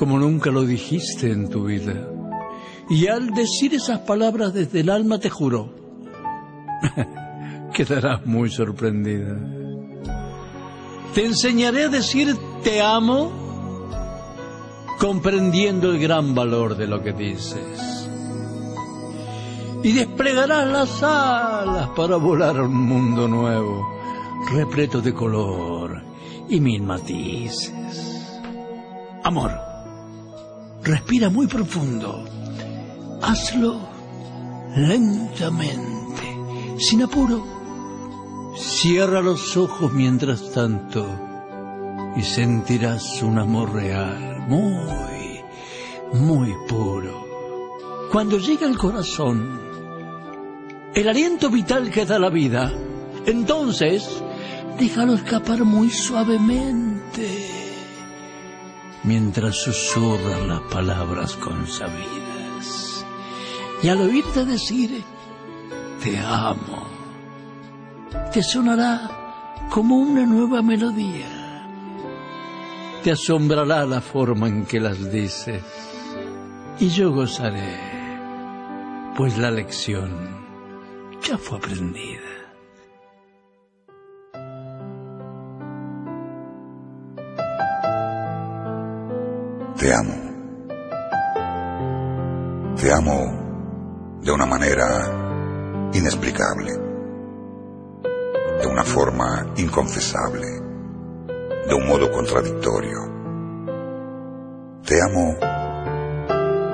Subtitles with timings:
[0.00, 1.92] como nunca lo dijiste en tu vida.
[2.88, 5.74] Y al decir esas palabras desde el alma te juro,
[7.74, 9.36] quedarás muy sorprendida.
[11.14, 13.30] Te enseñaré a decir te amo
[14.98, 18.08] comprendiendo el gran valor de lo que dices.
[19.82, 23.86] Y desplegarás las alas para volar a un mundo nuevo,
[24.50, 26.02] repleto de color
[26.48, 28.40] y mil matices.
[29.24, 29.69] Amor
[30.82, 32.24] Respira muy profundo.
[33.22, 33.80] Hazlo
[34.76, 36.22] lentamente,
[36.78, 37.46] sin apuro.
[38.56, 41.06] Cierra los ojos mientras tanto
[42.16, 45.40] y sentirás un amor real, muy,
[46.14, 47.26] muy puro.
[48.10, 49.60] Cuando llega el corazón,
[50.94, 52.72] el aliento vital que da la vida,
[53.26, 54.08] entonces
[54.78, 57.59] déjalo escapar muy suavemente
[59.04, 63.04] mientras susurran las palabras consabidas.
[63.82, 65.02] Y al oírte decir,
[66.02, 66.86] te amo,
[68.32, 69.20] te sonará
[69.70, 71.66] como una nueva melodía.
[73.02, 75.62] Te asombrará la forma en que las dices.
[76.78, 77.78] Y yo gozaré,
[79.16, 80.10] pues la lección
[81.22, 82.39] ya fue aprendida.
[89.80, 90.14] Te amo.
[92.76, 96.72] Te amo de una manera inexplicable,
[98.60, 100.48] de una forma inconfesable,
[101.66, 102.98] de un modo contradictorio.
[104.84, 105.38] Te amo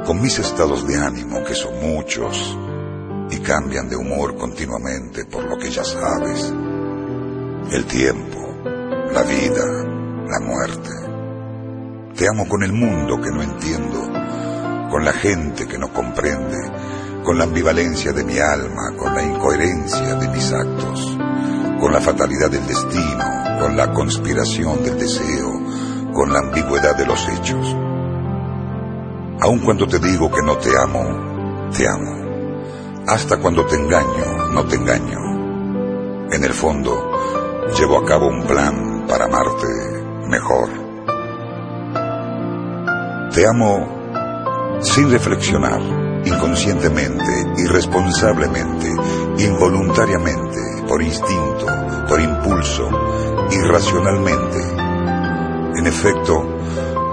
[0.04, 2.58] con mis estados de ánimo, que son muchos
[3.30, 6.52] y cambian de humor continuamente por lo que ya sabes.
[7.70, 8.52] El tiempo,
[9.12, 9.64] la vida,
[10.26, 11.05] la muerte
[12.16, 14.10] te amo con el mundo que no entiendo,
[14.90, 16.56] con la gente que no comprende,
[17.22, 21.18] con la ambivalencia de mi alma, con la incoherencia de mis actos,
[21.78, 23.24] con la fatalidad del destino,
[23.60, 25.60] con la conspiración del deseo,
[26.14, 27.76] con la ambigüedad de los hechos.
[29.40, 32.16] Aun cuando te digo que no te amo, te amo.
[33.08, 36.30] Hasta cuando te engaño, no te engaño.
[36.32, 37.12] En el fondo,
[37.78, 39.66] llevo a cabo un plan para amarte
[40.28, 40.85] mejor
[43.36, 45.78] te amo sin reflexionar,
[46.24, 48.88] inconscientemente, irresponsablemente,
[49.36, 50.58] involuntariamente,
[50.88, 51.66] por instinto,
[52.08, 52.88] por impulso,
[53.50, 54.58] irracionalmente.
[55.78, 56.46] En efecto,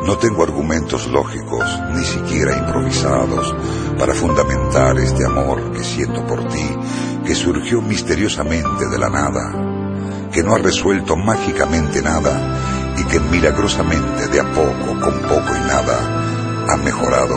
[0.07, 3.53] no tengo argumentos lógicos, ni siquiera improvisados,
[4.00, 6.69] para fundamentar este amor que siento por ti,
[7.25, 14.28] que surgió misteriosamente de la nada, que no ha resuelto mágicamente nada y que milagrosamente
[14.28, 15.43] de a poco, con poco
[16.94, 17.36] mejorado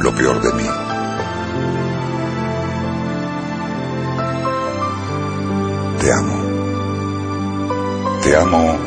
[0.00, 0.70] lo peor de mí.
[6.00, 6.40] Te amo.
[8.22, 8.78] Te amo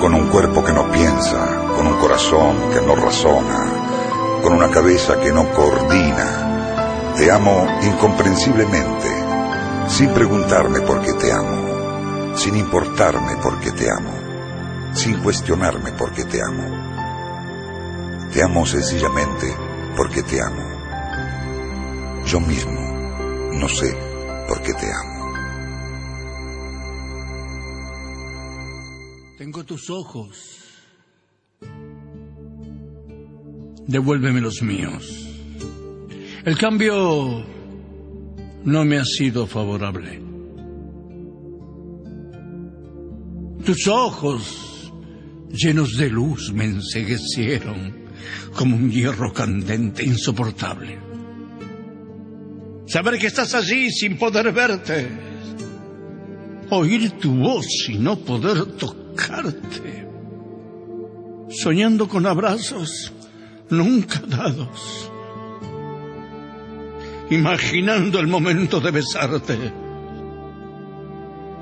[0.00, 1.38] con un cuerpo que no piensa,
[1.76, 7.14] con un corazón que no razona, con una cabeza que no coordina.
[7.16, 9.08] Te amo incomprensiblemente,
[9.88, 14.18] sin preguntarme por qué te amo, sin importarme por qué te amo
[14.94, 16.87] sin cuestionarme porque te amo.
[18.32, 19.46] Te amo sencillamente
[19.96, 20.62] porque te amo.
[22.26, 22.78] Yo mismo
[23.54, 23.96] no sé
[24.46, 25.18] por qué te amo.
[29.38, 30.58] Tengo tus ojos.
[33.86, 35.26] Devuélveme los míos.
[36.44, 37.44] El cambio
[38.64, 40.20] no me ha sido favorable.
[43.64, 44.92] Tus ojos
[45.50, 48.07] llenos de luz, me enseguecieron
[48.54, 50.98] como un hierro candente insoportable.
[52.86, 55.08] Saber que estás allí sin poder verte,
[56.70, 60.08] oír tu voz y no poder tocarte,
[61.50, 63.12] soñando con abrazos
[63.68, 65.12] nunca dados,
[67.30, 69.58] imaginando el momento de besarte,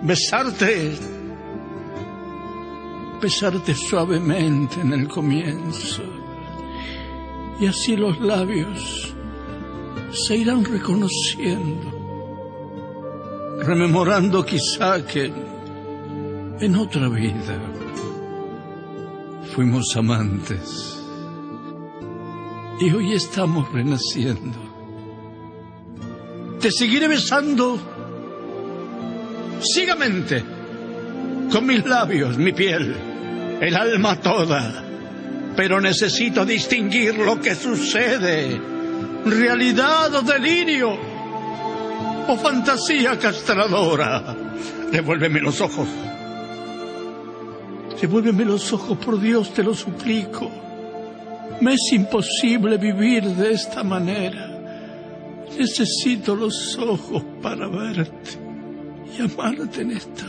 [0.03, 0.93] besarte.
[3.19, 6.26] Besarte suavemente en el comienzo
[7.61, 9.15] Y así los labios
[10.13, 11.91] se irán reconociendo,
[13.61, 15.33] rememorando quizá que
[16.61, 17.59] en otra vida
[19.55, 20.93] fuimos amantes.
[22.79, 24.59] y hoy estamos renaciendo.
[26.61, 27.79] Te seguiré besando.
[29.61, 30.45] Ciegamente,
[31.51, 32.95] con mis labios, mi piel,
[33.61, 34.85] el alma toda,
[35.57, 38.61] pero necesito distinguir lo que sucede,
[39.25, 40.97] realidad o delirio,
[42.29, 44.37] o fantasía castradora.
[44.93, 45.89] Devuélveme los ojos.
[48.01, 50.51] Devuélveme los ojos, por Dios, te lo suplico.
[51.63, 54.53] Me es imposible vivir de esta manera.
[55.59, 58.39] Necesito los ojos para verte
[59.19, 60.27] y amarte en esta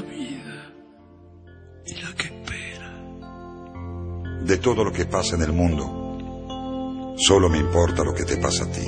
[4.47, 8.63] De todo lo que pasa en el mundo, solo me importa lo que te pasa
[8.63, 8.87] a ti.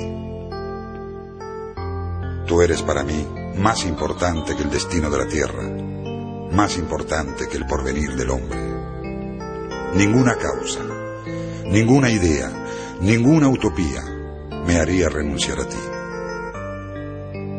[2.46, 3.26] Tú eres para mí
[3.58, 5.62] más importante que el destino de la tierra,
[6.50, 8.58] más importante que el porvenir del hombre.
[9.96, 10.80] Ninguna causa,
[11.66, 12.50] ninguna idea,
[13.02, 14.00] ninguna utopía
[14.64, 15.76] me haría renunciar a ti.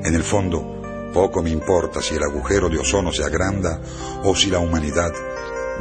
[0.07, 3.79] En el fondo, poco me importa si el agujero de ozono se agranda
[4.23, 5.11] o si la humanidad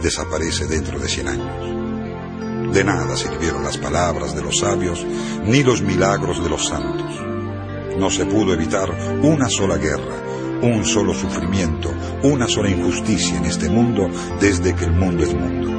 [0.03, 1.90] desaparece dentro de cien años.
[2.73, 5.05] De nada sirvieron las palabras de los sabios
[5.45, 7.21] ni los milagros de los santos.
[7.99, 8.89] No se pudo evitar
[9.23, 10.17] una sola guerra,
[10.63, 14.09] un solo sufrimiento, una sola injusticia en este mundo
[14.41, 15.71] desde que el mundo es mundo.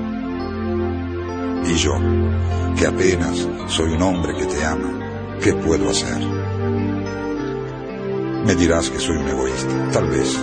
[1.69, 1.93] Y yo,
[2.77, 6.19] que apenas soy un hombre que te ama, ¿qué puedo hacer?
[8.45, 10.37] Me dirás que soy un egoísta, tal vez,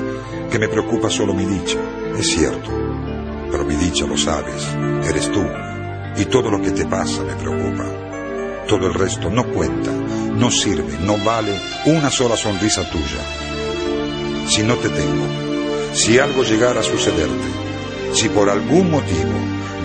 [0.51, 1.79] que me preocupa solo mi dicha,
[2.17, 2.71] es cierto,
[3.51, 4.67] pero mi dicha lo sabes,
[5.05, 5.43] eres tú,
[6.19, 7.85] y todo lo que te pasa me preocupa.
[8.67, 14.47] Todo el resto no cuenta, no sirve, no vale una sola sonrisa tuya.
[14.47, 15.27] Si no te tengo,
[15.93, 17.49] si algo llegara a sucederte,
[18.13, 19.33] si por algún motivo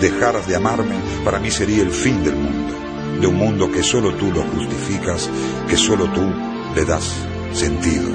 [0.00, 2.74] dejaras de amarme, para mí sería el fin del mundo,
[3.20, 5.30] de un mundo que solo tú lo justificas,
[5.68, 6.22] que solo tú
[6.74, 7.10] le das
[7.52, 8.10] sentido.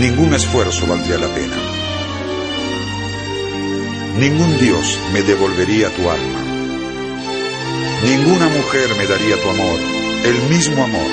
[0.00, 1.83] Ningún esfuerzo valdría la pena.
[4.18, 6.40] Ningún Dios me devolvería tu alma.
[8.04, 9.80] Ninguna mujer me daría tu amor,
[10.24, 11.10] el mismo amor.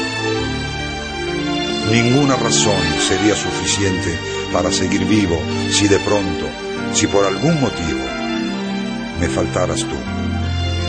[1.91, 4.17] Ninguna razón sería suficiente
[4.53, 6.45] para seguir vivo si de pronto,
[6.93, 8.05] si por algún motivo,
[9.19, 9.95] me faltaras tú,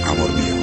[0.06, 0.62] amor mío.